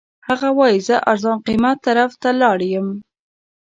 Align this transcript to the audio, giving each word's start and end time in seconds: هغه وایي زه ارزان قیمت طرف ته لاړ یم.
هغه 0.27 0.49
وایي 0.57 0.79
زه 0.87 0.95
ارزان 1.11 1.37
قیمت 1.47 1.77
طرف 1.87 2.11
ته 2.21 2.29
لاړ 2.41 2.59
یم. 2.73 2.87